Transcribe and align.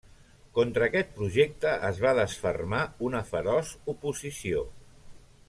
Contra 0.59 0.85
aquest 0.87 1.11
projecte 1.19 1.73
es 1.89 1.99
va 2.05 2.15
desfermar 2.21 2.81
una 3.11 3.23
feroç 3.29 3.71
oposició. 3.95 4.67